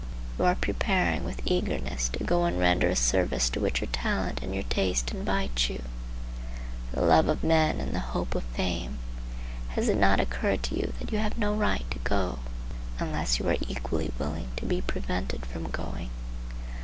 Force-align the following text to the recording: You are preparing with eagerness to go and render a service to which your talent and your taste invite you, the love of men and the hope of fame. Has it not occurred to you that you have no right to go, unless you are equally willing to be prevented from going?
You 0.39 0.45
are 0.45 0.55
preparing 0.55 1.23
with 1.25 1.43
eagerness 1.45 2.09
to 2.09 2.23
go 2.23 2.45
and 2.45 2.57
render 2.57 2.87
a 2.89 2.95
service 2.95 3.51
to 3.51 3.59
which 3.59 3.81
your 3.81 3.89
talent 3.91 4.41
and 4.41 4.51
your 4.51 4.63
taste 4.63 5.11
invite 5.13 5.69
you, 5.69 5.83
the 6.91 7.01
love 7.03 7.27
of 7.27 7.43
men 7.43 7.79
and 7.79 7.93
the 7.93 7.99
hope 7.99 8.33
of 8.33 8.43
fame. 8.45 8.97
Has 9.75 9.89
it 9.89 9.97
not 9.97 10.19
occurred 10.19 10.63
to 10.63 10.75
you 10.75 10.91
that 10.97 11.11
you 11.11 11.19
have 11.19 11.37
no 11.37 11.53
right 11.53 11.85
to 11.91 11.99
go, 11.99 12.39
unless 12.97 13.37
you 13.37 13.47
are 13.47 13.57
equally 13.67 14.11
willing 14.17 14.47
to 14.55 14.65
be 14.65 14.81
prevented 14.81 15.45
from 15.45 15.69
going? 15.69 16.09